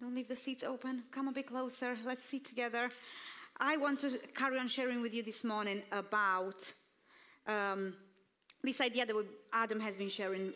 [0.00, 1.02] Don't leave the seats open.
[1.10, 1.96] Come a bit closer.
[2.04, 2.88] Let's sit together.
[3.58, 6.72] I want to carry on sharing with you this morning about
[7.48, 7.94] um,
[8.62, 10.52] this idea that Adam has been sharing.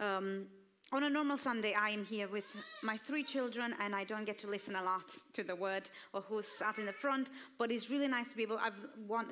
[0.00, 0.46] Um,
[0.92, 2.44] on a normal Sunday, I am here with
[2.82, 6.20] my three children, and I don't get to listen a lot to the word or
[6.20, 7.30] who's sat in the front.
[7.58, 8.58] But it's really nice to be able.
[8.58, 8.74] I've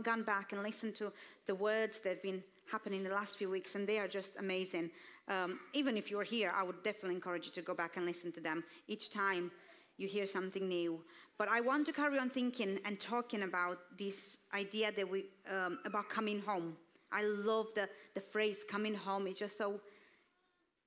[0.03, 1.13] gone back and listened to
[1.47, 4.91] the words that have been happening the last few weeks, and they are just amazing.
[5.29, 8.33] Um, even if you're here, I would definitely encourage you to go back and listen
[8.33, 9.51] to them each time
[9.97, 11.01] you hear something new.
[11.39, 15.79] But I want to carry on thinking and talking about this idea that we um,
[15.85, 16.77] about coming home.
[17.13, 19.29] I love the, the phrase coming home.
[19.29, 19.81] It's just so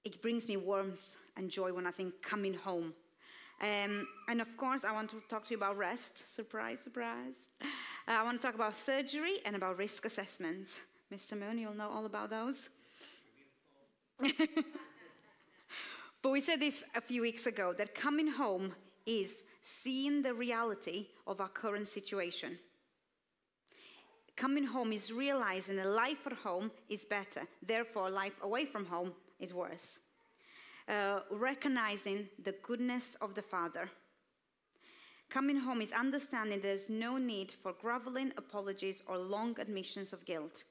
[0.04, 1.02] it brings me warmth
[1.36, 2.94] and joy when I think coming home.
[3.62, 6.24] Um, and of course, I want to talk to you about rest.
[6.34, 7.36] Surprise, surprise.
[7.62, 7.66] Uh,
[8.08, 10.80] I want to talk about surgery and about risk assessments.
[11.14, 11.40] Mr.
[11.40, 12.70] Moon, you'll know all about those.
[16.22, 18.74] but we said this a few weeks ago that coming home
[19.06, 22.58] is seeing the reality of our current situation.
[24.36, 29.14] Coming home is realizing that life at home is better, therefore, life away from home
[29.40, 30.00] is worse.
[30.88, 33.90] Uh, recognizing the goodness of the Father.
[35.30, 40.64] Coming home is understanding there's no need for groveling apologies or long admissions of guilt.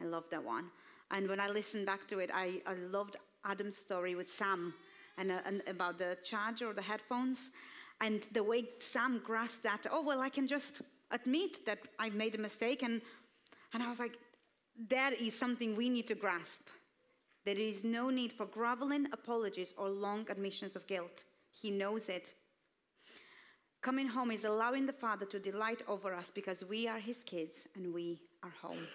[0.00, 0.66] I love that one.
[1.10, 4.74] And when I listened back to it, I, I loved Adam's story with Sam
[5.16, 7.50] and, uh, and about the charger or the headphones.
[8.00, 12.34] And the way Sam grasped that, oh, well, I can just admit that I've made
[12.34, 12.82] a mistake.
[12.82, 13.00] And,
[13.72, 14.18] and I was like,
[14.88, 16.62] that is something we need to grasp.
[17.44, 21.24] There is no need for groveling apologies or long admissions of guilt.
[21.50, 22.34] He knows it.
[23.80, 27.66] Coming home is allowing the Father to delight over us because we are His kids
[27.74, 28.86] and we are home.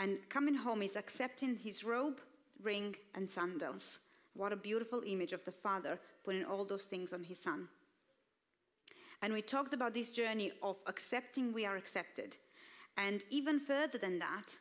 [0.00, 2.22] And coming home is accepting his robe,
[2.62, 3.98] ring, and sandals.
[4.32, 7.68] What a beautiful image of the Father putting all those things on his Son.
[9.20, 12.38] And we talked about this journey of accepting we are accepted.
[12.96, 14.56] And even further than that,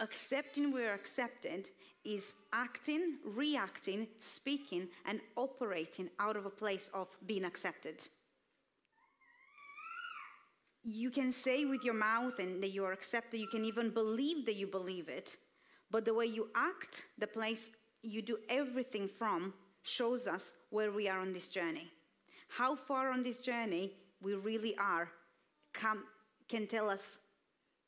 [0.00, 1.68] accepting we are accepted
[2.04, 8.04] is acting, reacting, speaking, and operating out of a place of being accepted
[10.86, 14.46] you can say with your mouth and that you are accepted, you can even believe
[14.46, 15.36] that you believe it,
[15.90, 17.70] but the way you act, the place
[18.04, 19.52] you do everything from,
[19.82, 21.90] shows us where we are on this journey.
[22.48, 25.10] How far on this journey we really are
[25.74, 25.98] can,
[26.48, 27.18] can tell us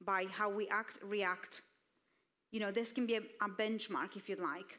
[0.05, 1.63] by how we act, react.
[2.51, 4.79] You know, this can be a, a benchmark if you'd like.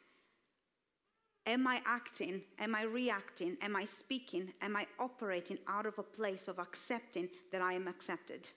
[1.46, 2.42] Am I acting?
[2.60, 3.58] Am I reacting?
[3.62, 4.54] Am I speaking?
[4.62, 8.50] Am I operating out of a place of accepting that I am accepted?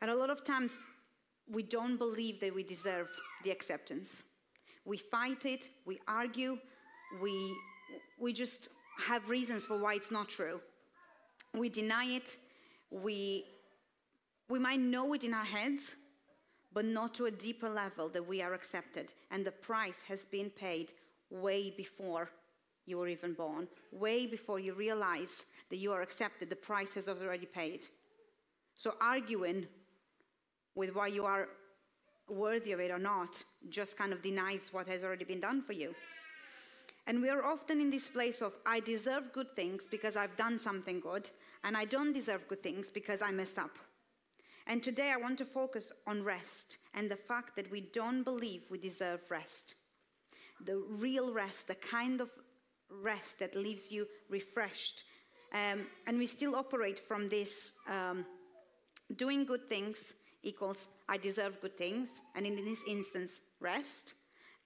[0.00, 0.72] And a lot of times
[1.50, 3.08] we don't believe that we deserve
[3.44, 4.22] the acceptance.
[4.84, 6.58] We fight it, we argue,
[7.20, 7.56] we,
[8.18, 8.68] we just
[9.04, 10.60] have reasons for why it's not true.
[11.54, 12.36] We deny it,
[12.90, 13.44] we,
[14.48, 15.94] we might know it in our heads,
[16.78, 19.12] but not to a deeper level that we are accepted.
[19.32, 20.92] And the price has been paid
[21.28, 22.30] way before
[22.86, 27.08] you were even born, way before you realize that you are accepted, the price has
[27.08, 27.86] already paid.
[28.76, 29.66] So arguing
[30.76, 31.48] with why you are
[32.28, 35.72] worthy of it or not just kind of denies what has already been done for
[35.72, 35.96] you.
[37.08, 40.60] And we are often in this place of, I deserve good things because I've done
[40.60, 41.28] something good,
[41.64, 43.76] and I don't deserve good things because I messed up.
[44.68, 48.62] And today I want to focus on rest and the fact that we don't believe
[48.70, 49.74] we deserve rest
[50.64, 52.30] the real rest, the kind of
[52.90, 55.04] rest that leaves you refreshed.
[55.52, 58.26] Um, and we still operate from this um,
[59.16, 64.14] doing good things equals I deserve good things, and in this instance, rest.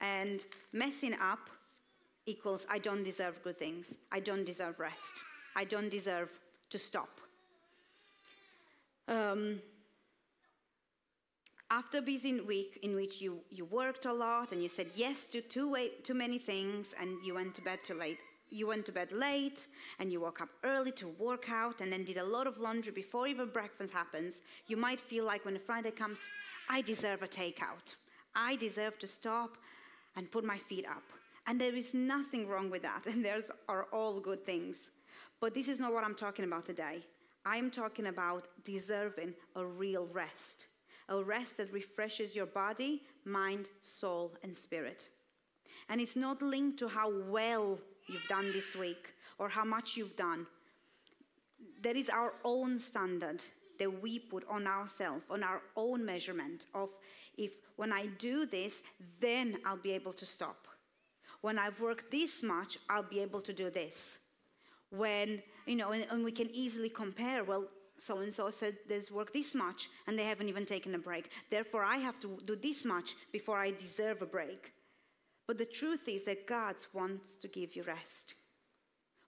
[0.00, 1.48] And messing up
[2.26, 3.94] equals I don't deserve good things.
[4.10, 5.22] I don't deserve rest.
[5.54, 6.30] I don't deserve
[6.70, 7.20] to stop.
[9.06, 9.60] Um,
[11.72, 15.24] after a busy week in which you, you worked a lot and you said yes
[15.24, 18.18] to too, way, too many things and you went to bed too late,
[18.50, 19.66] you went to bed late
[19.98, 22.92] and you woke up early to work out and then did a lot of laundry
[22.92, 26.18] before even breakfast happens, you might feel like when Friday comes,
[26.68, 27.96] I deserve a takeout.
[28.36, 29.56] I deserve to stop
[30.14, 31.04] and put my feet up.
[31.46, 34.90] And there is nothing wrong with that, and those are all good things.
[35.40, 37.02] But this is not what I'm talking about today.
[37.46, 40.66] I'm talking about deserving a real rest
[41.12, 42.92] a rest that refreshes your body,
[43.24, 43.64] mind,
[44.00, 45.00] soul, and spirit.
[45.88, 47.78] And it's not linked to how well
[48.08, 49.04] you've done this week
[49.38, 50.46] or how much you've done.
[51.84, 53.40] That is our own standard
[53.78, 56.88] that we put on ourselves, on our own measurement of
[57.36, 58.82] if when I do this,
[59.20, 60.60] then I'll be able to stop.
[61.40, 64.18] When I've worked this much, I'll be able to do this.
[64.92, 67.64] when, you know, and, and we can easily compare, well,
[68.04, 71.30] so and so said there's work this much and they haven't even taken a break.
[71.50, 74.72] Therefore, I have to do this much before I deserve a break.
[75.46, 78.34] But the truth is that God wants to give you rest,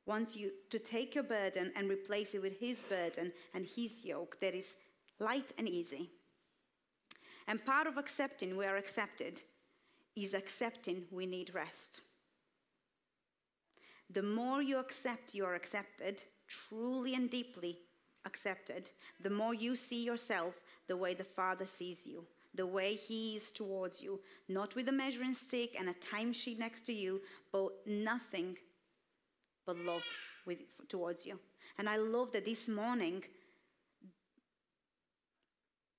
[0.06, 4.38] wants you to take your burden and replace it with His burden and His yoke
[4.40, 4.76] that is
[5.20, 6.10] light and easy.
[7.46, 9.42] And part of accepting we are accepted
[10.16, 12.00] is accepting we need rest.
[14.10, 17.78] The more you accept you are accepted, truly and deeply
[18.24, 18.90] accepted,
[19.20, 20.54] the more you see yourself
[20.88, 22.24] the way the Father sees you,
[22.54, 26.86] the way He is towards you, not with a measuring stick and a timesheet next
[26.86, 27.20] to you,
[27.52, 28.56] but nothing
[29.66, 30.04] but love
[30.46, 31.38] with, towards you.
[31.78, 33.24] And I love that this morning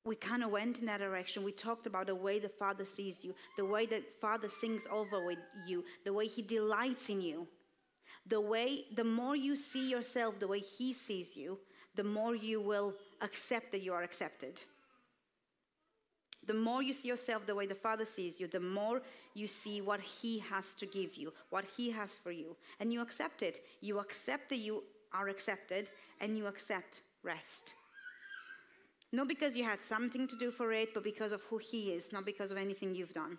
[0.06, 1.44] we kind of went in that direction.
[1.44, 5.25] We talked about the way the Father sees you, the way that Father sings over
[5.25, 7.48] with you, the way He delights in you.
[8.27, 11.60] The way, the more you see yourself the way He sees you,
[11.95, 14.62] the more you will accept that you are accepted.
[16.47, 19.01] The more you see yourself the way the Father sees you, the more
[19.33, 22.56] you see what He has to give you, what He has for you.
[22.80, 23.65] And you accept it.
[23.81, 25.89] You accept that you are accepted,
[26.19, 27.74] and you accept rest.
[29.12, 32.12] Not because you had something to do for it, but because of who He is,
[32.12, 33.38] not because of anything you've done.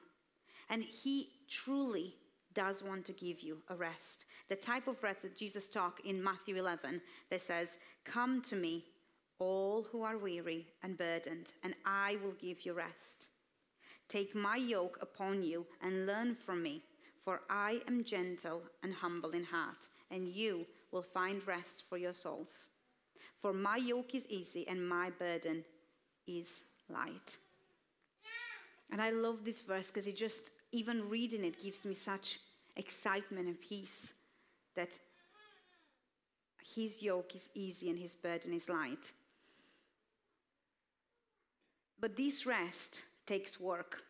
[0.68, 2.16] And He truly
[2.56, 4.24] does want to give you a rest.
[4.48, 7.00] The type of rest that Jesus talked in Matthew 11
[7.30, 8.84] that says, Come to me,
[9.38, 13.28] all who are weary and burdened, and I will give you rest.
[14.08, 16.82] Take my yoke upon you and learn from me,
[17.24, 22.14] for I am gentle and humble in heart, and you will find rest for your
[22.14, 22.70] souls.
[23.42, 25.64] For my yoke is easy and my burden
[26.26, 27.36] is light.
[28.90, 32.38] And I love this verse because it just, even reading it, gives me such
[32.76, 34.12] excitement and peace
[34.74, 34.98] that
[36.74, 39.12] his yoke is easy and his burden is light.
[41.98, 44.02] But this rest takes work.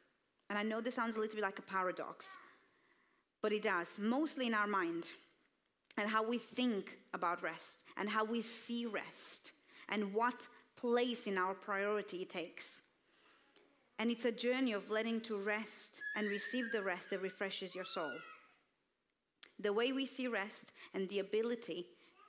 [0.51, 2.27] And I know this sounds a little bit like a paradox,
[3.43, 5.07] but it does, mostly in our mind
[5.97, 9.53] and how we think about rest and how we see rest
[9.89, 10.47] and what
[10.77, 12.83] place in our priority it takes.
[13.99, 17.85] And it's a journey of letting to rest and receive the rest that refreshes your
[17.85, 18.13] soul.
[19.59, 21.87] The way we see rest and the ability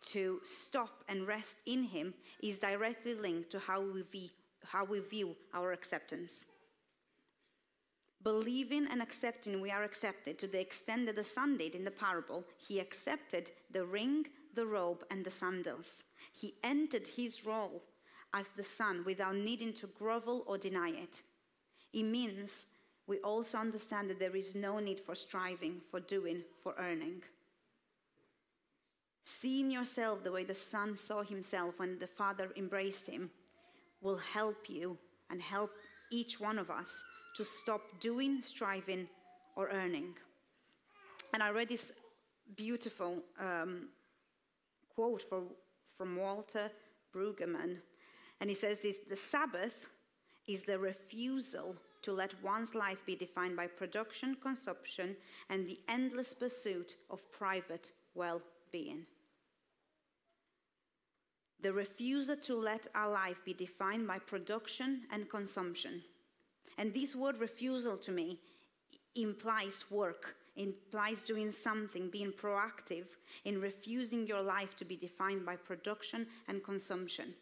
[0.09, 4.29] to stop and rest in Him is directly linked to how we view,
[4.65, 6.45] how we view our acceptance.
[8.23, 11.91] Believing and accepting we are accepted to the extent that the son did in the
[11.91, 14.25] parable, he accepted the ring,
[14.55, 16.03] the robe, and the sandals.
[16.33, 17.83] He entered his role
[18.33, 21.21] as the son without needing to grovel or deny it.
[21.93, 22.65] It means
[23.07, 27.23] we also understand that there is no need for striving, for doing, for earning.
[29.23, 33.29] Seeing yourself the way the son saw himself when the father embraced him
[34.01, 34.97] will help you
[35.29, 35.71] and help
[36.11, 37.03] each one of us
[37.35, 39.07] to stop doing, striving,
[39.55, 40.13] or earning.
[41.33, 41.91] And I read this
[42.55, 43.89] beautiful um,
[44.93, 45.43] quote for,
[45.97, 46.71] from Walter
[47.13, 47.77] Brueggemann,
[48.39, 49.87] and he says this The Sabbath
[50.47, 51.75] is the refusal
[52.07, 55.13] to let one's life be defined by production, consumption,
[55.49, 59.05] and the endless pursuit of private well being.
[61.61, 66.01] The refusal to let our life be defined by production and consumption.
[66.77, 68.39] And this word refusal to me
[69.15, 73.07] implies work, implies doing something, being proactive
[73.43, 77.33] in refusing your life to be defined by production and consumption.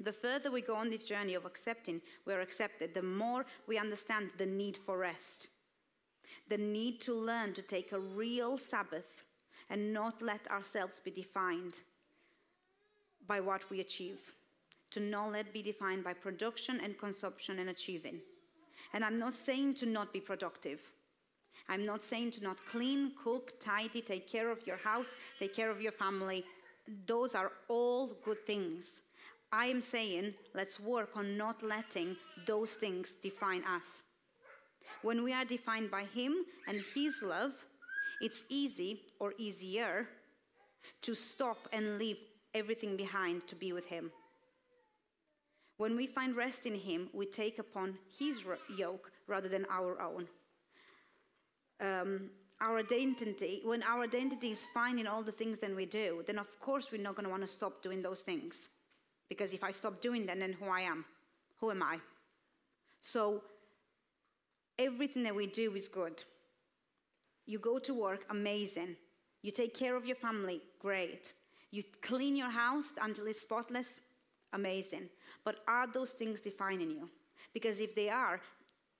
[0.00, 4.30] The further we go on this journey of accepting we're accepted, the more we understand
[4.38, 5.48] the need for rest,
[6.48, 9.24] the need to learn to take a real Sabbath
[9.68, 11.74] and not let ourselves be defined
[13.26, 14.18] by what we achieve
[14.90, 18.18] to not let be defined by production and consumption and achieving.
[18.92, 20.80] And I'm not saying to not be productive.
[21.68, 25.70] I'm not saying to not clean, cook, tidy, take care of your house, take care
[25.70, 26.44] of your family.
[27.06, 29.00] Those are all good things.
[29.52, 32.16] I am saying let's work on not letting
[32.46, 34.02] those things define us.
[35.02, 36.34] When we are defined by Him
[36.68, 37.52] and His love,
[38.20, 40.06] it's easy or easier
[41.02, 42.18] to stop and leave
[42.54, 44.12] everything behind to be with Him.
[45.78, 48.44] When we find rest in Him, we take upon His
[48.76, 50.28] yoke rather than our own.
[51.80, 52.30] Um,
[52.60, 56.38] our identity, when our identity is fine in all the things that we do, then
[56.38, 58.68] of course we're not going to want to stop doing those things.
[59.30, 61.06] Because if I stop doing them, then who I am?
[61.60, 61.98] Who am I?
[63.00, 63.42] So
[64.78, 66.22] everything that we do is good.
[67.46, 68.96] You go to work, amazing.
[69.40, 71.32] You take care of your family, great.
[71.70, 74.00] You clean your house until it's spotless,
[74.52, 75.08] amazing.
[75.44, 77.08] But are those things defining you?
[77.54, 78.40] Because if they are,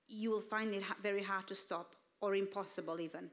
[0.07, 3.29] you will find it very hard to stop or impossible even.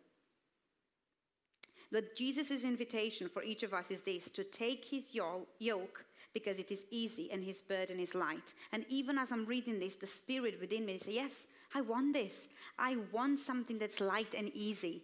[1.90, 6.04] But Jesus' invitation for each of us is this to take his yoke
[6.34, 8.54] because it is easy and his burden is light.
[8.72, 12.48] And even as I'm reading this, the spirit within me says, Yes, I want this.
[12.78, 15.02] I want something that's light and easy.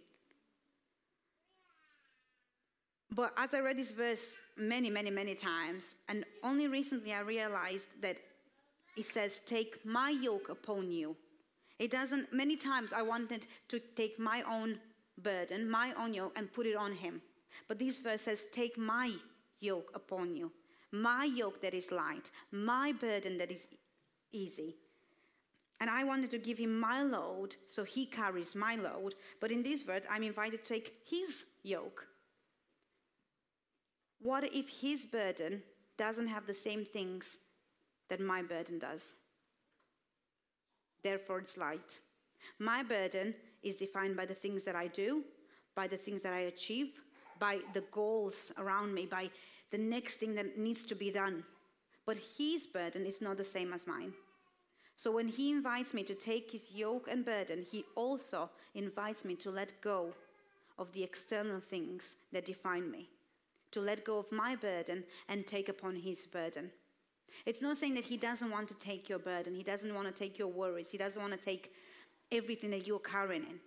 [3.11, 7.89] But as I read this verse many, many, many times, and only recently I realized
[8.01, 8.17] that
[8.97, 11.15] it says, Take my yoke upon you.
[11.79, 14.79] It doesn't, many times I wanted to take my own
[15.21, 17.21] burden, my own yoke, and put it on him.
[17.67, 19.11] But this verse says, Take my
[19.59, 20.51] yoke upon you.
[21.01, 23.67] My yoke that is light, my burden that is
[24.31, 24.75] easy.
[25.81, 29.15] And I wanted to give him my load, so he carries my load.
[29.41, 32.07] But in this verse, I'm invited to take his yoke.
[34.21, 35.61] What if his burden
[35.97, 37.37] doesn't have the same things
[38.09, 39.01] that my burden does?
[41.03, 41.99] Therefore, it's light.
[42.57, 45.23] My burden is defined by the things that I do,
[45.75, 47.01] by the things that I achieve,
[47.37, 49.29] by the goals around me, by
[49.75, 51.43] the next thing that needs to be done.
[52.05, 54.13] But his burden is not the same as mine.
[54.95, 59.35] So when he invites me to take his yoke and burden, he also invites me
[59.35, 60.13] to let go
[60.79, 63.09] of the external things that define me,
[63.71, 66.71] to let go of my burden and take upon his burden.
[67.45, 70.13] It's not saying that he doesn't want to take your burden, he doesn't want to
[70.13, 71.73] take your worries, he doesn't want to take
[72.31, 73.59] everything that you're carrying in.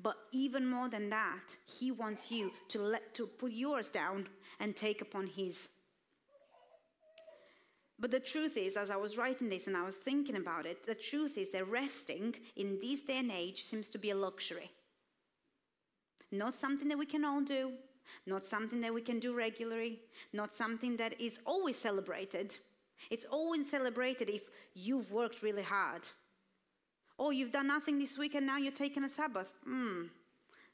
[0.00, 4.74] But even more than that, he wants you to let to put yours down and
[4.74, 5.68] take upon his
[8.02, 10.84] but the truth is, as I was writing this and I was thinking about it,
[10.84, 14.72] the truth is that resting in this day and age seems to be a luxury.
[16.32, 17.70] Not something that we can all do,
[18.26, 20.00] not something that we can do regularly,
[20.32, 22.56] not something that is always celebrated.
[23.08, 24.42] It's always celebrated if
[24.74, 26.08] you've worked really hard.
[27.18, 29.50] Oh, you've done nothing this week and now you're taking a Sabbath.
[29.64, 30.04] Hmm,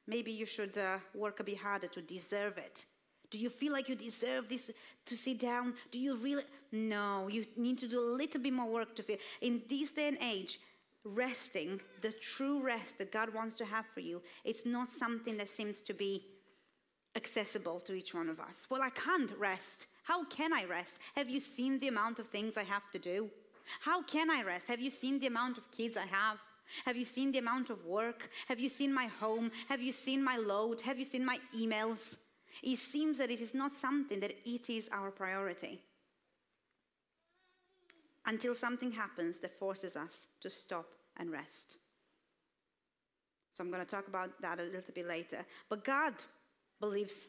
[0.06, 2.86] maybe you should uh, work a bit harder to deserve it.
[3.30, 4.70] Do you feel like you deserve this
[5.04, 5.74] to sit down?
[5.90, 6.44] Do you really?
[6.72, 9.18] No, you need to do a little bit more work to feel.
[9.42, 10.58] In this day and age,
[11.04, 15.50] resting, the true rest that God wants to have for you, it's not something that
[15.50, 16.24] seems to be
[17.16, 18.66] accessible to each one of us.
[18.70, 19.86] Well, I can't rest.
[20.04, 20.98] How can I rest?
[21.14, 23.30] Have you seen the amount of things I have to do?
[23.80, 24.66] How can I rest?
[24.66, 26.38] Have you seen the amount of kids I have?
[26.84, 28.28] Have you seen the amount of work?
[28.46, 29.50] Have you seen my home?
[29.68, 30.80] Have you seen my load?
[30.82, 32.16] Have you seen my emails?
[32.62, 35.80] It seems that it is not something that it is our priority.
[38.26, 41.76] Until something happens that forces us to stop and rest.
[43.54, 45.44] So I'm going to talk about that a little bit later.
[45.68, 46.14] But God
[46.80, 47.26] believes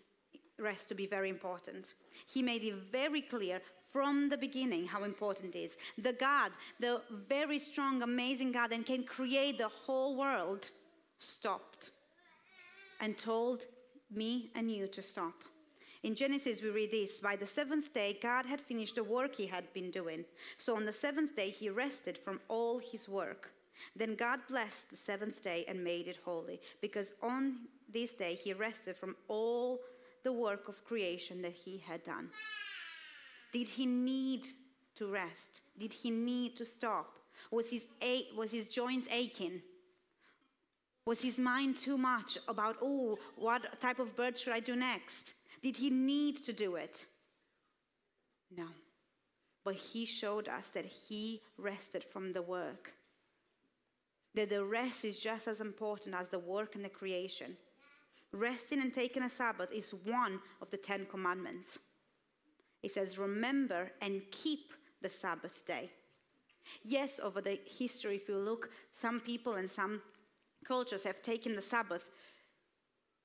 [0.60, 1.94] rest to be very important.
[2.28, 5.78] He made it very clear from the beginning how important it is.
[5.98, 10.70] The God, the very strong, amazing God, and can create the whole world,
[11.20, 11.92] stopped
[13.02, 13.66] and told
[14.12, 15.34] me and you to stop.
[16.04, 19.48] In Genesis, we read this By the seventh day, God had finished the work he
[19.48, 20.24] had been doing.
[20.58, 23.52] So on the seventh day, he rested from all his work.
[23.96, 27.60] Then God blessed the seventh day and made it holy, because on
[27.92, 29.80] this day he rested from all
[30.24, 32.30] the work of creation that he had done.
[33.52, 34.46] Did he need
[34.96, 35.62] to rest?
[35.78, 37.18] Did he need to stop?
[37.52, 37.86] Was his,
[38.36, 39.62] was his joints aching?
[41.06, 45.34] Was his mind too much about, oh, what type of bird should I do next?
[45.62, 47.06] Did he need to do it?
[48.56, 48.66] No.
[49.64, 52.94] But he showed us that he rested from the work.
[54.36, 57.58] That the rest is just as important as the work and the creation.
[58.32, 61.80] Resting and taking a Sabbath is one of the Ten Commandments.
[62.84, 65.92] It says, Remember and keep the Sabbath day.
[66.84, 70.02] Yes, over the history, if you look, some people and some
[70.66, 72.12] cultures have taken the Sabbath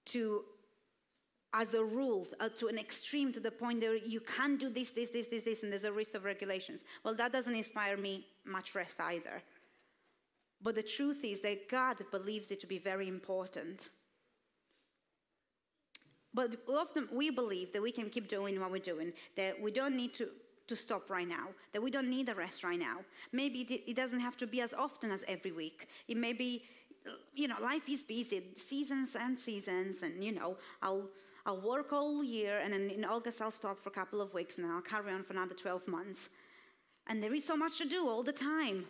[0.06, 0.44] to
[1.52, 4.90] as a rule uh, to an extreme to the point that you can't do this,
[4.90, 6.82] this, this, this, this, and there's a list of regulations.
[7.04, 9.40] Well, that doesn't inspire me much rest either.
[10.60, 13.90] But the truth is that God believes it to be very important.
[16.34, 19.96] But often we believe that we can keep doing what we're doing, that we don't
[19.96, 20.28] need to,
[20.66, 22.98] to stop right now, that we don't need a rest right now.
[23.32, 25.88] Maybe it doesn't have to be as often as every week.
[26.08, 26.64] It may be
[27.34, 31.08] you know, life is busy, seasons and seasons, and you know, I'll
[31.46, 34.56] I'll work all year, and then in August I'll stop for a couple of weeks,
[34.56, 36.30] and then I'll carry on for another 12 months.
[37.06, 38.86] And there is so much to do all the time.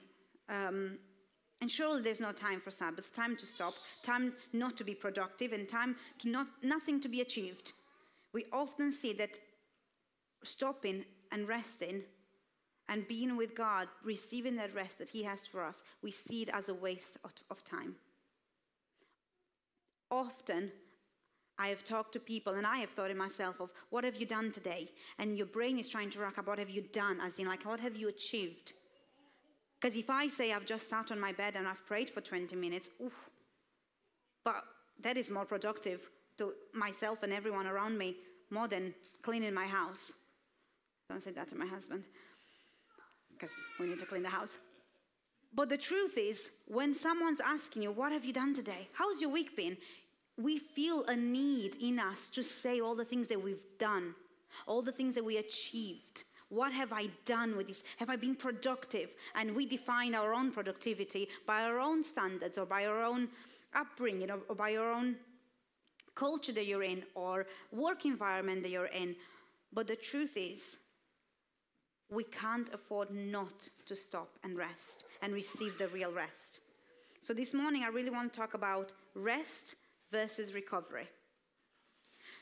[0.48, 0.98] Um,
[1.64, 5.54] And surely there's no time for Sabbath, time to stop, time not to be productive,
[5.54, 7.72] and time to not nothing to be achieved.
[8.34, 9.38] We often see that
[10.42, 12.02] stopping and resting
[12.90, 16.50] and being with God, receiving that rest that He has for us, we see it
[16.50, 17.94] as a waste of, of time.
[20.10, 20.70] Often,
[21.58, 24.26] I have talked to people and I have thought in myself of what have you
[24.26, 24.90] done today?
[25.18, 27.64] And your brain is trying to rack up what have you done, as in like
[27.64, 28.74] what have you achieved?
[29.84, 32.56] Because if I say I've just sat on my bed and I've prayed for 20
[32.56, 33.12] minutes, oof,
[34.42, 34.64] but
[35.02, 38.16] that is more productive to myself and everyone around me
[38.48, 40.10] more than cleaning my house.
[41.10, 42.02] Don't say that to my husband
[43.34, 44.56] because we need to clean the house.
[45.52, 48.88] But the truth is, when someone's asking you, What have you done today?
[48.94, 49.76] How's your week been?
[50.38, 54.14] We feel a need in us to say all the things that we've done,
[54.66, 56.24] all the things that we achieved.
[56.54, 57.82] What have I done with this?
[57.96, 59.10] Have I been productive?
[59.34, 63.28] And we define our own productivity by our own standards or by our own
[63.74, 65.16] upbringing or, by our own
[66.14, 69.16] culture that you're in or work environment that you're in.
[69.72, 70.78] But the truth is,
[72.08, 76.60] we can't afford not to stop and rest and receive the real rest.
[77.20, 79.74] So this morning, I really want to talk about rest
[80.12, 81.08] versus recovery.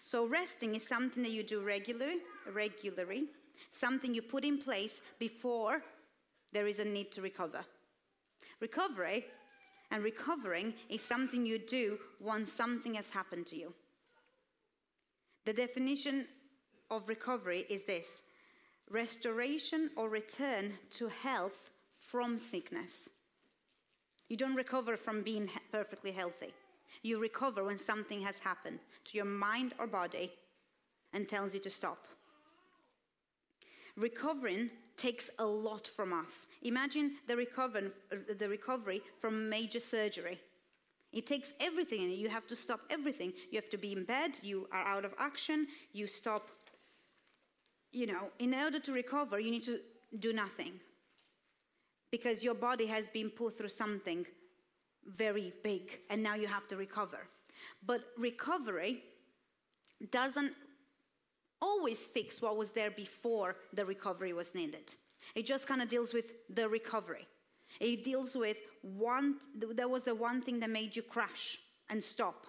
[0.05, 2.19] So resting is something that you do regularly,
[2.53, 3.29] regularly,
[3.71, 5.83] something you put in place before
[6.53, 7.65] there is a need to recover.
[8.61, 9.25] Recovery
[9.91, 13.73] and recovering is something you do once something has happened to you.
[15.45, 16.27] The definition
[16.91, 18.23] of recovery is this
[18.91, 23.09] restoration or return to health from sickness.
[24.29, 26.55] You don't recover from being perfectly healthy.
[27.03, 30.33] You recover when something has happened to your mind or body
[31.13, 32.07] and tells you to stop.
[33.97, 36.47] Recovering takes a lot from us.
[36.63, 37.35] Imagine the,
[38.39, 40.39] the recovery from major surgery.
[41.13, 43.33] It takes everything, and you have to stop everything.
[43.51, 46.49] You have to be in bed, you are out of action, you stop
[47.93, 49.79] you know, in order to recover, you need to
[50.19, 50.73] do nothing
[52.11, 54.27] because your body has been put through something
[55.07, 57.29] very big and now you have to recover.
[57.87, 59.03] But recovery
[60.11, 60.53] doesn't
[61.63, 64.95] always fix what was there before the recovery was needed.
[65.35, 67.27] It just kind of deals with the recovery.
[67.81, 72.47] It deals with one, there was the one thing that made you crash and stop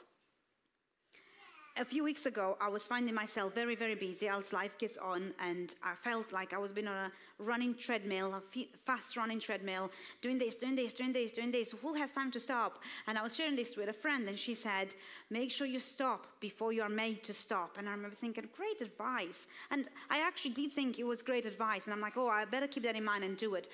[1.77, 5.33] a few weeks ago, I was finding myself very, very busy as life gets on,
[5.39, 9.89] and I felt like I was being on a running treadmill, a fast running treadmill,
[10.21, 11.71] doing this, doing this, doing this, doing this.
[11.71, 12.79] Who has time to stop?
[13.07, 14.89] And I was sharing this with a friend, and she said,
[15.31, 17.77] Make sure you stop before you are made to stop.
[17.79, 19.47] And I remember thinking, Great advice.
[19.71, 22.67] And I actually did think it was great advice, and I'm like, Oh, I better
[22.67, 23.67] keep that in mind and do it.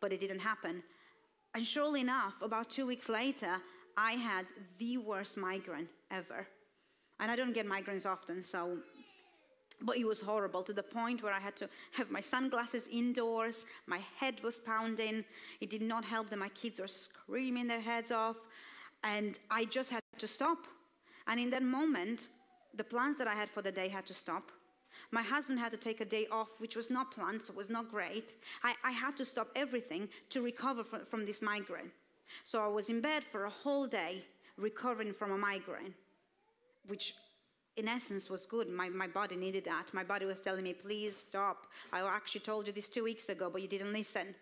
[0.00, 0.82] But it didn't happen.
[1.54, 3.56] And surely enough, about two weeks later,
[3.96, 4.46] I had
[4.78, 6.46] the worst migraine ever.
[7.22, 8.78] And I don't get migraines often, so
[9.80, 13.64] but it was horrible to the point where I had to have my sunglasses indoors.
[13.86, 15.24] My head was pounding.
[15.60, 18.36] It did not help that my kids were screaming their heads off.
[19.04, 20.58] And I just had to stop.
[21.26, 22.28] And in that moment,
[22.74, 24.52] the plans that I had for the day had to stop.
[25.10, 27.70] My husband had to take a day off, which was not planned, so it was
[27.70, 28.34] not great.
[28.62, 31.90] I, I had to stop everything to recover from, from this migraine.
[32.44, 34.24] So I was in bed for a whole day
[34.56, 35.94] recovering from a migraine
[36.86, 37.14] which
[37.76, 38.68] in essence was good.
[38.68, 39.86] My, my body needed that.
[39.92, 41.66] My body was telling me, please stop.
[41.92, 44.34] I actually told you this two weeks ago, but you didn't listen.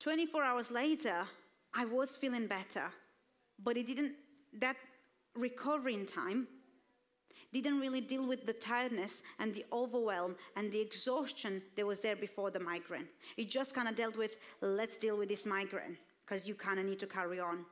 [0.00, 1.26] 24 hours later,
[1.74, 2.90] I was feeling better,
[3.62, 4.12] but it didn't,
[4.58, 4.76] that
[5.34, 6.46] recovering time
[7.52, 12.16] didn't really deal with the tiredness and the overwhelm and the exhaustion that was there
[12.16, 13.08] before the migraine.
[13.36, 16.86] It just kind of dealt with, let's deal with this migraine because you kind of
[16.86, 17.64] need to carry on.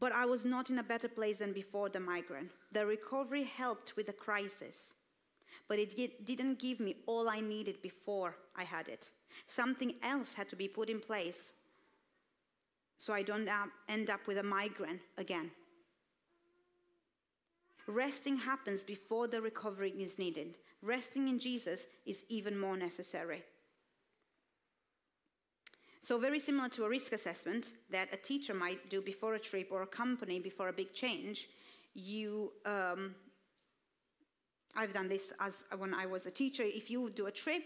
[0.00, 2.50] But I was not in a better place than before the migraine.
[2.72, 4.94] The recovery helped with the crisis,
[5.66, 9.10] but it didn't give me all I needed before I had it.
[9.46, 11.52] Something else had to be put in place
[13.00, 13.48] so I don't
[13.88, 15.50] end up with a migraine again.
[17.86, 20.58] Resting happens before the recovery is needed.
[20.82, 23.44] Resting in Jesus is even more necessary.
[26.08, 29.68] So, very similar to a risk assessment that a teacher might do before a trip
[29.70, 31.50] or a company before a big change,
[31.92, 33.14] you, um,
[34.74, 36.62] I've done this as when I was a teacher.
[36.62, 37.64] If you do a trip,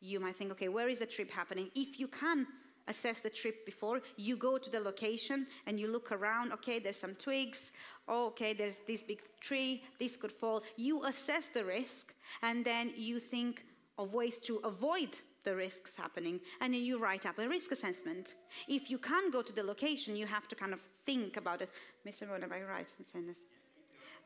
[0.00, 1.70] you might think, okay, where is the trip happening?
[1.74, 2.46] If you can
[2.88, 6.50] assess the trip before, you go to the location and you look around.
[6.54, 7.72] Okay, there's some twigs.
[8.08, 9.82] Oh, okay, there's this big tree.
[9.98, 10.62] This could fall.
[10.78, 13.66] You assess the risk and then you think
[13.98, 15.10] of ways to avoid
[15.44, 18.34] the risks happening and then you write up a risk assessment.
[18.68, 21.70] If you can't go to the location, you have to kind of think about it.
[22.06, 22.28] Mr.
[22.28, 23.38] Rowan, am I right in saying this?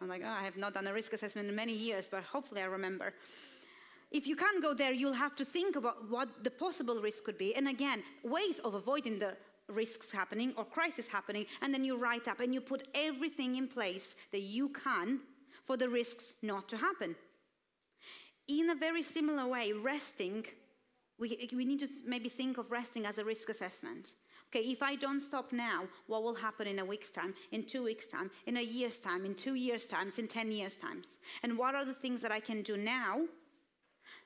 [0.00, 2.61] I'm like, oh, I have not done a risk assessment in many years, but hopefully
[2.61, 3.14] I remember.
[4.11, 7.38] If you can't go there, you'll have to think about what the possible risk could
[7.38, 7.55] be.
[7.55, 9.37] And again, ways of avoiding the
[9.68, 13.66] risks happening or crisis happening, and then you write up and you put everything in
[13.66, 15.20] place that you can
[15.64, 17.16] for the risks not to happen.
[18.48, 20.46] In a very similar way, resting,
[21.18, 24.14] we, we need to maybe think of resting as a risk assessment.
[24.48, 27.83] Okay, if I don't stop now, what will happen in a week's time, in two
[27.83, 31.18] weeks' time, in a year's time, in two years' times, in 10 years' times?
[31.42, 33.22] And what are the things that I can do now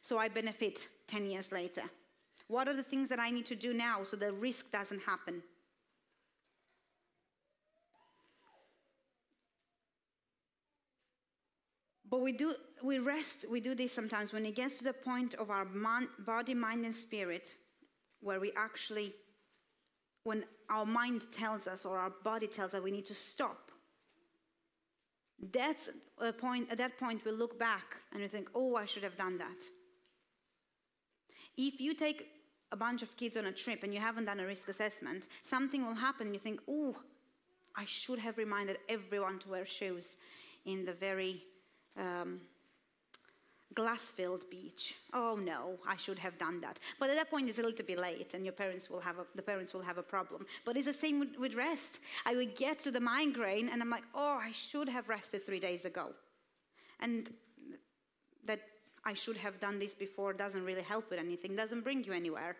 [0.03, 1.83] so I benefit 10 years later?
[2.48, 5.42] What are the things that I need to do now so the risk doesn't happen?
[12.11, 15.35] But we do we rest, we do this sometimes when it gets to the point
[15.35, 17.55] of our man, body, mind, and spirit,
[18.20, 19.14] where we actually,
[20.25, 23.70] when our mind tells us or our body tells us we need to stop.
[25.53, 29.03] That's a point, at that point, we look back and we think, oh, I should
[29.03, 29.57] have done that.
[31.57, 32.29] If you take
[32.73, 35.85] a bunch of kids on a trip and you haven't done a risk assessment, something
[35.85, 36.29] will happen.
[36.29, 36.94] and You think, oh,
[37.77, 40.16] I should have reminded everyone to wear shoes
[40.66, 41.42] in the very
[41.96, 42.40] um,
[43.74, 44.94] glass-filled beach.
[45.12, 46.79] Oh no, I should have done that.
[46.98, 49.26] But at that point, it's a little bit late, and your parents will have a,
[49.35, 50.46] the parents will have a problem.
[50.64, 51.98] But it's the same with, with rest.
[52.26, 55.61] I would get to the migraine, and I'm like, oh, I should have rested three
[55.61, 56.09] days ago,
[57.00, 57.31] and
[58.46, 58.61] that
[59.05, 62.57] I should have done this before doesn't really help with anything, doesn't bring you anywhere.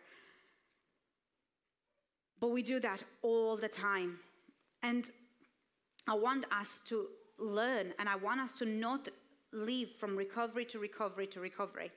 [2.40, 4.18] But we do that all the time.
[4.82, 5.04] And
[6.08, 7.06] I want us to
[7.38, 9.08] learn and I want us to not
[9.52, 11.90] live from recovery to recovery to recovery.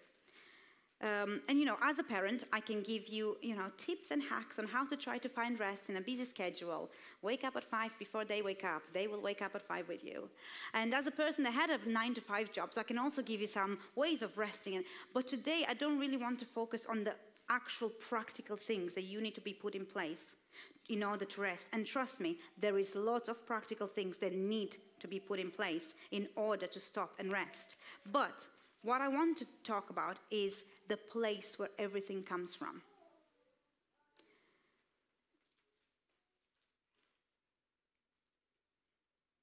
[1.01, 4.23] Um, and you know, as a parent, I can give you, you know, tips and
[4.23, 6.89] hacks on how to try to find rest in a busy schedule.
[7.21, 8.81] Wake up at five before they wake up.
[8.93, 10.29] They will wake up at five with you.
[10.73, 13.21] And as a person that had a nine to five job, so I can also
[13.21, 14.81] give you some ways of resting.
[15.13, 17.15] But today, I don't really want to focus on the
[17.49, 20.37] actual practical things that you need to be put in place
[20.87, 21.67] in order to rest.
[21.73, 25.51] And trust me, there is lots of practical things that need to be put in
[25.51, 27.75] place in order to stop and rest.
[28.11, 28.47] But
[28.83, 32.81] what I want to talk about is the place where everything comes from.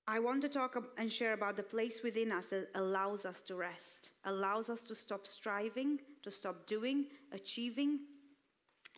[0.09, 3.55] I want to talk and share about the place within us that allows us to
[3.55, 8.01] rest, allows us to stop striving, to stop doing, achieving.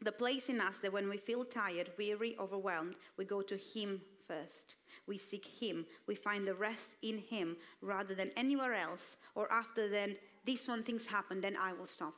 [0.01, 4.01] The place in us that when we feel tired, weary, overwhelmed, we go to Him
[4.27, 4.77] first.
[5.07, 5.87] We seek Him.
[6.07, 10.83] We find the rest in Him rather than anywhere else, or after then, this one
[10.83, 12.15] things happen, then I will stop.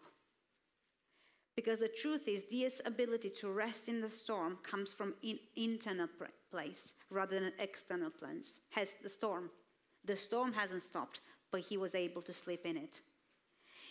[1.56, 6.08] Because the truth is, this ability to rest in the storm comes from in internal
[6.50, 8.60] place rather than external place.
[8.70, 9.50] Has the storm.
[10.04, 11.20] The storm hasn't stopped,
[11.52, 13.00] but he was able to sleep in it.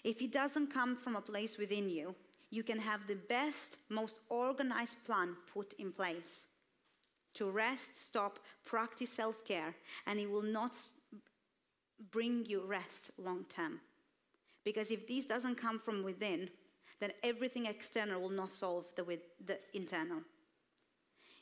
[0.03, 2.15] If it doesn't come from a place within you,
[2.49, 6.47] you can have the best, most organized plan put in place
[7.35, 9.75] to rest, stop, practice self care,
[10.07, 10.75] and it will not
[12.11, 13.79] bring you rest long term.
[14.63, 16.49] Because if this doesn't come from within,
[16.99, 20.21] then everything external will not solve the, with the internal.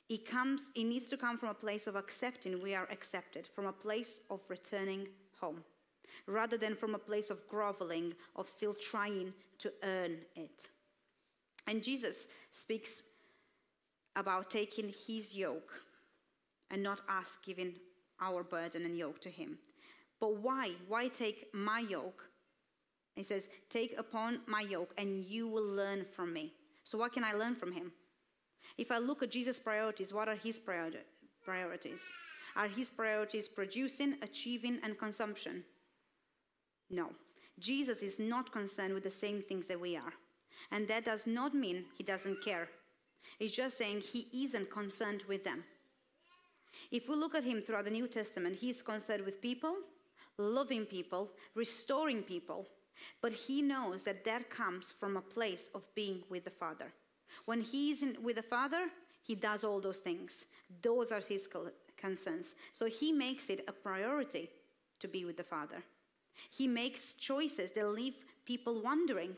[0.09, 3.65] It comes, it needs to come from a place of accepting we are accepted, from
[3.65, 5.07] a place of returning
[5.39, 5.63] home,
[6.27, 10.67] rather than from a place of groveling, of still trying to earn it.
[11.67, 13.03] And Jesus speaks
[14.15, 15.73] about taking his yoke
[16.69, 17.73] and not us giving
[18.21, 19.57] our burden and yoke to him.
[20.19, 20.71] But why?
[20.87, 22.23] Why take my yoke?
[23.15, 26.53] He says, Take upon my yoke and you will learn from me.
[26.83, 27.91] So, what can I learn from him?
[28.77, 31.99] If I look at Jesus' priorities, what are his priorities?
[32.55, 35.63] Are his priorities producing, achieving, and consumption?
[36.89, 37.09] No.
[37.59, 40.13] Jesus is not concerned with the same things that we are.
[40.71, 42.69] And that does not mean he doesn't care.
[43.39, 45.63] It's just saying he isn't concerned with them.
[46.91, 49.75] If we look at him throughout the New Testament, he's concerned with people,
[50.37, 52.67] loving people, restoring people,
[53.21, 56.91] but he knows that that comes from a place of being with the Father.
[57.45, 58.89] When he's in, with the Father,
[59.23, 60.45] he does all those things.
[60.81, 61.47] Those are his
[61.97, 62.55] concerns.
[62.73, 64.49] So he makes it a priority
[64.99, 65.83] to be with the Father.
[66.49, 69.35] He makes choices that leave people wondering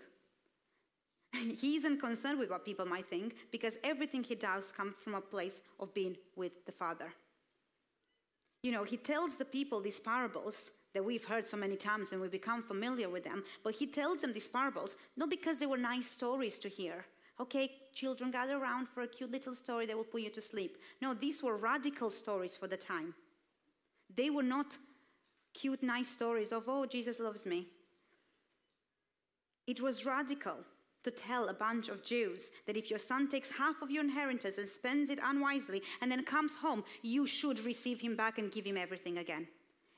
[1.60, 5.22] he isn't concerned with what people might think because everything he does comes from a
[5.22, 7.14] place of being with the Father.
[8.62, 12.22] You know, he tells the people these parables that we've heard so many times and
[12.22, 13.44] we become familiar with them.
[13.64, 17.06] But he tells them these parables, not because they were nice stories to hear.
[17.40, 20.78] Okay, children, gather around for a cute little story that will put you to sleep.
[21.02, 23.16] No, these were radical stories for the time.
[24.16, 24.78] They were not
[25.54, 27.68] cute, nice stories of, oh, Jesus loves me.
[29.66, 30.58] It was radical
[31.04, 34.58] to tell a bunch of Jews that if your son takes half of your inheritance
[34.58, 38.66] and spends it unwisely and then comes home, you should receive him back and give
[38.66, 39.48] him everything again.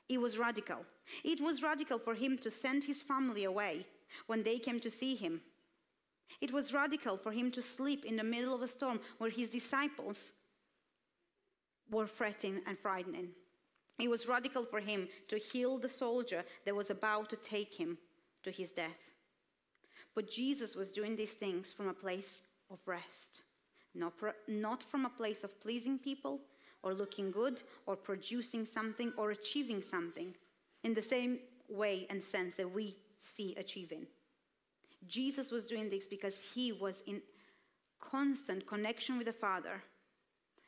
[0.08, 0.84] It was radical.
[1.24, 3.86] It was radical for him to send his family away
[4.26, 5.40] when they came to see him.
[6.40, 9.48] It was radical for him to sleep in the middle of a storm where his
[9.48, 10.32] disciples
[11.90, 13.28] were fretting and frightening.
[13.98, 17.96] It was radical for him to heal the soldier that was about to take him
[18.42, 19.15] to his death.
[20.16, 23.42] But Jesus was doing these things from a place of rest,
[23.94, 24.14] not,
[24.48, 26.40] not from a place of pleasing people
[26.82, 30.34] or looking good or producing something or achieving something
[30.84, 34.06] in the same way and sense that we see achieving.
[35.06, 37.20] Jesus was doing this because he was in
[38.00, 39.82] constant connection with the Father.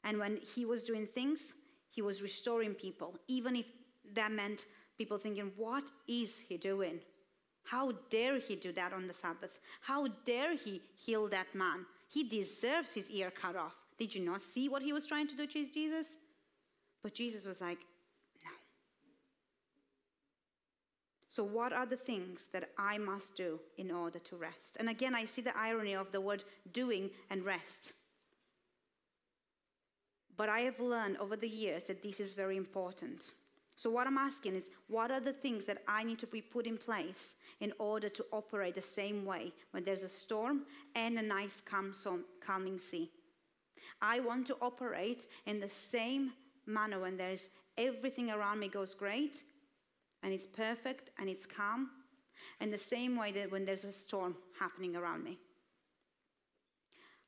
[0.04, 1.54] And when he was doing things,
[1.90, 3.66] he was restoring people, even if
[4.14, 4.66] that meant
[4.98, 7.00] people thinking, What is he doing?
[7.70, 9.58] How dare he do that on the Sabbath?
[9.82, 11.84] How dare he heal that man?
[12.08, 13.74] He deserves his ear cut off.
[13.98, 16.06] Did you not see what he was trying to do to Jesus?
[17.02, 17.78] But Jesus was like,
[18.42, 18.50] no.
[21.28, 24.78] So, what are the things that I must do in order to rest?
[24.80, 27.92] And again, I see the irony of the word doing and rest.
[30.38, 33.32] But I have learned over the years that this is very important.
[33.78, 36.66] So, what I'm asking is, what are the things that I need to be put
[36.66, 40.62] in place in order to operate the same way when there's a storm
[40.96, 41.94] and a nice, calm,
[42.44, 43.12] calming sea?
[44.02, 46.32] I want to operate in the same
[46.66, 49.44] manner when there's everything around me goes great
[50.24, 51.88] and it's perfect and it's calm,
[52.60, 55.38] in the same way that when there's a storm happening around me.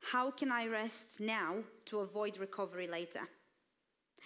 [0.01, 3.21] How can I rest now to avoid recovery later?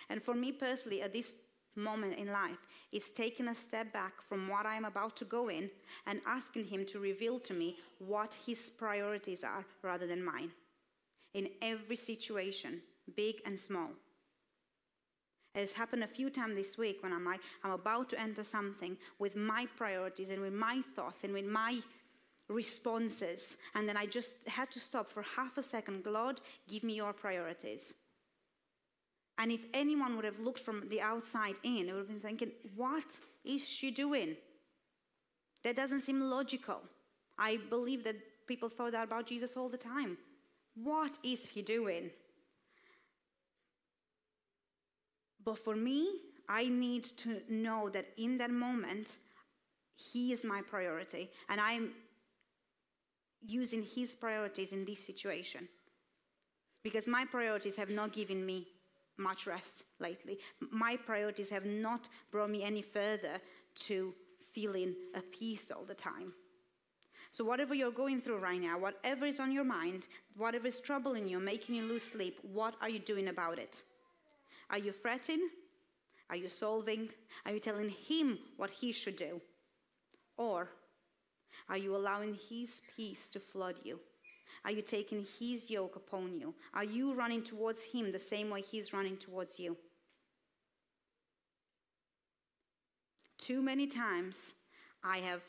[0.10, 1.32] And for me personally, at this
[1.76, 5.70] moment in life is taking a step back from what I'm about to go in
[6.08, 10.52] and asking Him to reveal to me what His priorities are rather than mine.
[11.34, 12.82] In every situation,
[13.16, 13.90] big and small.
[15.54, 18.98] It's happened a few times this week when I'm like, I'm about to enter something
[19.20, 21.80] with my priorities and with my thoughts and with my
[22.50, 23.56] responses.
[23.74, 26.06] And then I just had to stop for half a second.
[26.06, 27.94] Lord, give me your priorities.
[29.38, 32.52] And if anyone would have looked from the outside in, they would have been thinking,
[32.76, 33.06] what
[33.44, 34.38] is she doing?
[35.64, 36.82] That doesn't seem logical.
[37.38, 38.16] I believe that
[38.48, 40.18] people thought that about Jesus all the time.
[40.76, 42.12] What is he doing?
[45.44, 49.18] But for me, I need to know that in that moment,
[49.96, 51.30] he is my priority.
[51.50, 51.92] And I'm
[53.46, 55.68] using his priorities in this situation.
[56.84, 58.68] Because my priorities have not given me
[59.18, 60.40] much rest lately.
[60.72, 63.40] My priorities have not brought me any further
[63.88, 64.14] to
[64.54, 66.34] feeling a peace all the time.
[67.32, 71.28] So, whatever you're going through right now, whatever is on your mind, whatever is troubling
[71.28, 73.82] you, making you lose sleep, what are you doing about it?
[74.70, 75.50] Are you fretting?
[76.30, 77.10] Are you solving?
[77.46, 79.42] Are you telling him what he should do?
[80.38, 80.70] Or
[81.70, 84.00] are you allowing his peace to flood you?
[84.66, 86.56] Are you taking his yoke upon you?
[86.74, 89.78] Are you running towards him the same way he's running towards you?
[93.38, 94.54] Too many times
[95.04, 95.42] I have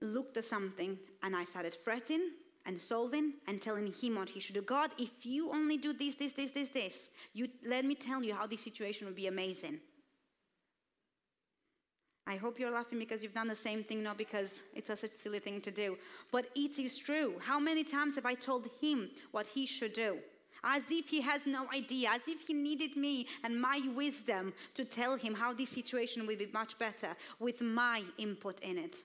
[0.00, 2.30] looked at something and I started fretting
[2.66, 4.62] and solving and telling him what he should do.
[4.62, 8.34] God, if you only do this, this, this, this, this, you let me tell you
[8.34, 9.78] how this situation would be amazing.
[12.26, 15.12] I hope you're laughing because you've done the same thing, not because it's a such
[15.12, 15.96] silly thing to do.
[16.30, 17.34] But it is true.
[17.40, 20.18] How many times have I told him what he should do?
[20.62, 24.84] As if he has no idea, as if he needed me and my wisdom to
[24.84, 28.96] tell him how this situation will be much better with my input in it.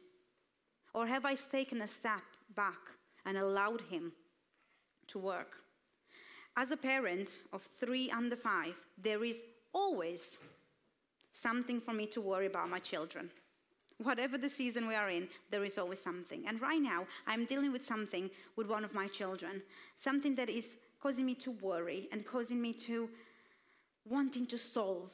[0.94, 2.24] Or have I taken a step
[2.56, 2.80] back
[3.26, 4.12] and allowed him
[5.08, 5.56] to work?
[6.58, 10.38] As a parent of three under five, there is always
[11.36, 13.30] something for me to worry about my children.
[13.98, 16.44] Whatever the season we are in, there is always something.
[16.48, 19.62] And right now, I'm dealing with something with one of my children,
[20.00, 23.10] something that is causing me to worry and causing me to
[24.06, 25.12] wanting to solve.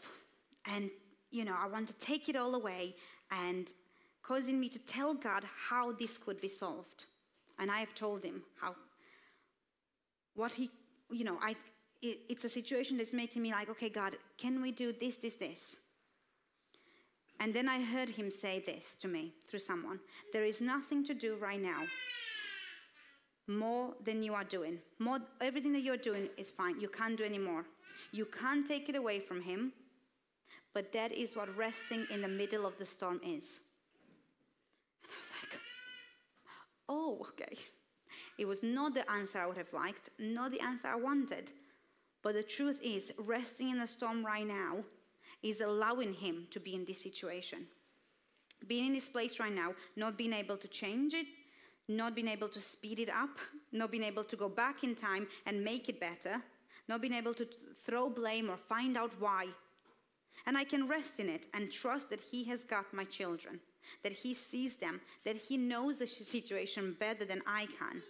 [0.65, 0.89] And,
[1.31, 2.95] you know, I want to take it all away
[3.31, 3.71] and
[4.23, 7.05] causing me to tell God how this could be solved.
[7.59, 8.75] And I have told him how,
[10.35, 10.69] what he,
[11.11, 11.55] you know, I,
[12.01, 15.35] it, it's a situation that's making me like, okay, God, can we do this, this,
[15.35, 15.75] this?
[17.41, 19.99] And then I heard him say this to me through someone
[20.31, 21.83] There is nothing to do right now
[23.47, 24.77] more than you are doing.
[24.99, 26.79] More, everything that you're doing is fine.
[26.79, 27.65] You can't do any more.
[28.11, 29.73] You can't take it away from him.
[30.73, 33.59] But that is what resting in the middle of the storm is.
[35.03, 35.59] And I was like,
[36.87, 37.57] oh, okay.
[38.37, 41.51] It was not the answer I would have liked, not the answer I wanted.
[42.21, 44.83] But the truth is, resting in the storm right now
[45.43, 47.65] is allowing him to be in this situation.
[48.67, 51.25] Being in this place right now, not being able to change it,
[51.87, 53.37] not being able to speed it up,
[53.71, 56.41] not being able to go back in time and make it better,
[56.87, 57.47] not being able to
[57.85, 59.47] throw blame or find out why.
[60.45, 63.59] And I can rest in it and trust that He has got my children,
[64.03, 68.01] that He sees them, that He knows the situation better than I can.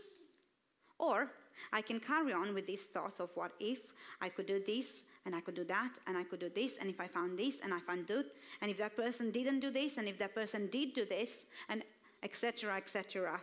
[1.00, 1.32] Or
[1.74, 3.80] I can carry on with these thoughts of what if
[4.22, 6.90] I could do this and I could do that and I could do this and
[6.90, 8.26] if I found this and I found that
[8.62, 11.84] and if that person didn't do this and if that person did do this and
[12.24, 13.40] etc etc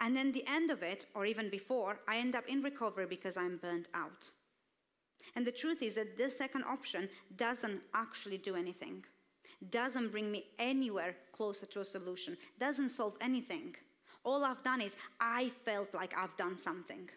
[0.00, 3.36] and then the end of it, or even before, I end up in recovery because
[3.36, 4.30] I'm burnt out.
[5.36, 9.04] And the truth is that this second option doesn't actually do anything,
[9.70, 13.76] doesn't bring me anywhere closer to a solution, doesn't solve anything.
[14.24, 17.08] All I've done is I felt like I've done something.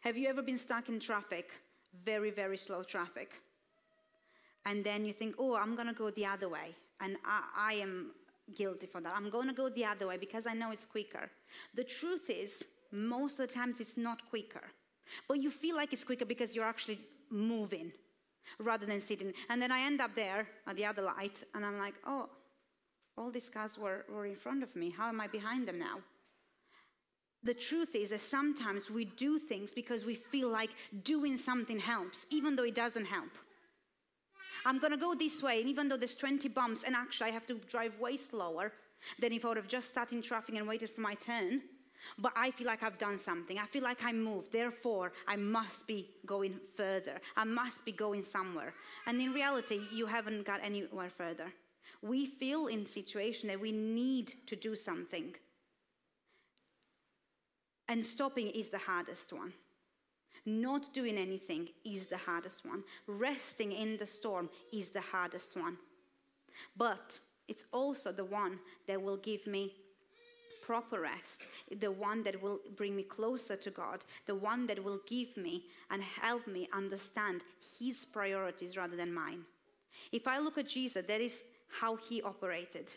[0.00, 1.50] Have you ever been stuck in traffic,
[2.04, 3.32] very, very slow traffic?
[4.64, 6.74] And then you think, oh, I'm going to go the other way.
[7.00, 8.12] And I, I am
[8.56, 9.12] guilty for that.
[9.14, 11.30] I'm going to go the other way because I know it's quicker.
[11.74, 14.64] The truth is, most of the times it's not quicker.
[15.28, 16.98] But you feel like it's quicker because you're actually
[17.30, 17.92] moving
[18.58, 19.32] rather than sitting.
[19.50, 22.28] And then I end up there at the other light and I'm like, oh,
[23.18, 24.90] all these cars were, were in front of me.
[24.90, 25.98] How am I behind them now?
[27.42, 30.70] The truth is that sometimes we do things because we feel like
[31.04, 33.30] doing something helps, even though it doesn't help.
[34.66, 37.32] I'm going to go this way, and even though there's 20 bumps, and actually I
[37.32, 38.72] have to drive way slower
[39.18, 41.62] than if I would have just sat in traffic and waited for my turn,
[42.18, 43.58] but I feel like I've done something.
[43.58, 44.52] I feel like I moved.
[44.52, 47.20] Therefore, I must be going further.
[47.36, 48.74] I must be going somewhere.
[49.06, 51.52] And in reality, you haven't got anywhere further.
[52.02, 55.34] We feel in situation that we need to do something.
[57.90, 59.52] And stopping is the hardest one.
[60.46, 62.84] Not doing anything is the hardest one.
[63.08, 65.76] Resting in the storm is the hardest one.
[66.76, 69.74] But it's also the one that will give me
[70.62, 71.48] proper rest,
[71.80, 75.64] the one that will bring me closer to God, the one that will give me
[75.90, 77.40] and help me understand
[77.80, 79.42] His priorities rather than mine.
[80.12, 81.42] If I look at Jesus, that is
[81.80, 82.92] how He operated.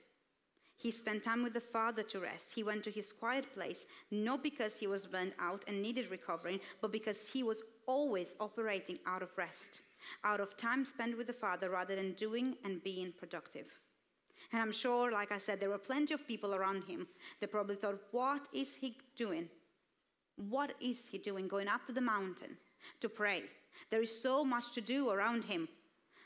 [0.83, 2.51] He spent time with the Father to rest.
[2.53, 6.59] He went to his quiet place, not because he was burned out and needed recovering,
[6.81, 9.79] but because he was always operating out of rest,
[10.25, 13.67] out of time spent with the Father rather than doing and being productive.
[14.51, 17.07] And I'm sure, like I said, there were plenty of people around him
[17.39, 19.47] that probably thought, what is he doing?
[20.35, 22.57] What is he doing going up to the mountain
[22.99, 23.43] to pray?
[23.89, 25.69] There is so much to do around him.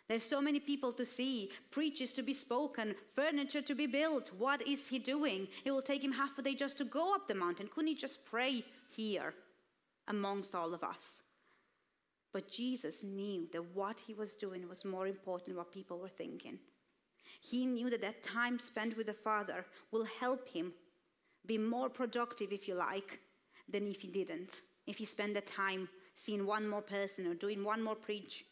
[0.07, 4.31] There's so many people to see, preachers to be spoken, furniture to be built.
[4.37, 5.47] What is he doing?
[5.65, 7.67] It will take him half a day just to go up the mountain.
[7.67, 8.63] Couldn't he just pray
[8.95, 9.33] here
[10.07, 11.21] amongst all of us?
[12.31, 16.07] But Jesus knew that what he was doing was more important than what people were
[16.07, 16.59] thinking.
[17.41, 20.73] He knew that that time spent with the Father will help him
[21.45, 23.19] be more productive, if you like,
[23.69, 24.61] than if he didn't.
[24.85, 28.45] If he spent the time seeing one more person or doing one more preach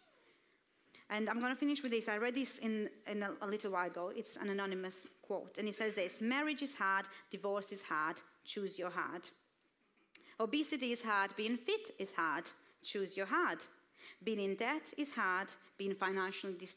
[1.09, 2.07] and I'm going to finish with this.
[2.07, 4.11] I read this in, in a, a little while ago.
[4.15, 5.57] It's an anonymous quote.
[5.57, 9.29] And it says this Marriage is hard, divorce is hard, choose your hard.
[10.39, 12.45] Obesity is hard, being fit is hard,
[12.83, 13.59] choose your hard.
[14.23, 16.75] Being in debt is hard, being financially dis-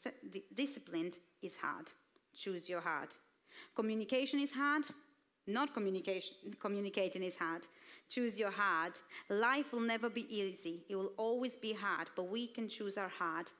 [0.55, 1.87] disciplined is hard,
[2.35, 3.09] choose your hard.
[3.75, 4.83] Communication is hard,
[5.47, 7.65] not communication, communicating is hard.
[8.07, 8.93] Choose your hard.
[9.29, 10.83] Life will never be easy.
[10.89, 13.51] It will always be hard, but we can choose our hard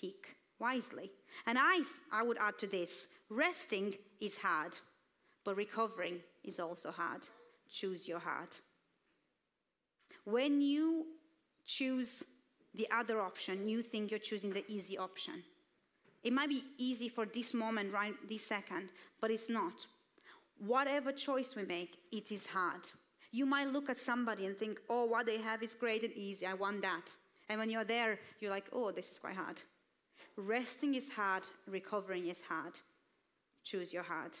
[0.00, 1.10] pick wisely.
[1.46, 1.82] And I,
[2.12, 4.78] I would add to this resting is hard,
[5.44, 7.22] but recovering is also hard.
[7.70, 8.48] Choose your hard.
[10.24, 11.06] When you
[11.66, 12.22] choose
[12.74, 15.42] the other option, you think you're choosing the easy option.
[16.22, 18.88] It might be easy for this moment, right this second,
[19.20, 19.74] but it's not.
[20.58, 22.82] Whatever choice we make, it is hard.
[23.30, 26.46] You might look at somebody and think, oh, what they have is great and easy,
[26.46, 27.10] I want that.
[27.48, 29.60] And when you're there, you're like, oh, this is quite hard.
[30.36, 32.74] Resting is hard, recovering is hard.
[33.64, 34.32] Choose your hard.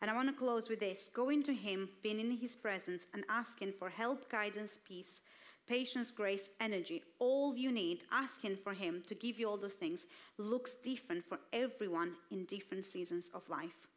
[0.00, 3.24] And I want to close with this going to Him, being in His presence, and
[3.28, 5.20] asking for help, guidance, peace,
[5.68, 10.06] patience, grace, energy, all you need, asking for Him to give you all those things,
[10.38, 13.88] looks different for everyone in different seasons of life.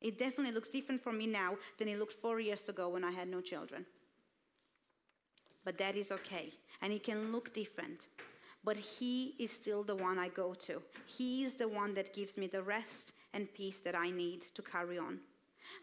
[0.00, 3.10] It definitely looks different for me now than it looked four years ago when I
[3.10, 3.84] had no children.
[5.64, 6.52] But that is okay.
[6.80, 8.06] And it can look different.
[8.66, 10.82] But He is still the one I go to.
[11.06, 14.60] He is the one that gives me the rest and peace that I need to
[14.60, 15.20] carry on.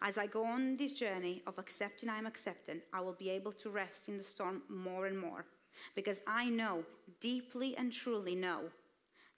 [0.02, 3.52] As I go on this journey of accepting I am accepting, I will be able
[3.52, 5.46] to rest in the storm more and more
[5.94, 6.84] because I know,
[7.20, 8.60] deeply and truly know,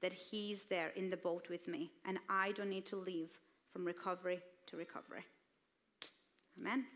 [0.02, 3.30] that He's there in the boat with me and I don't need to leave
[3.72, 5.24] from recovery to recovery.
[6.58, 6.86] Amen.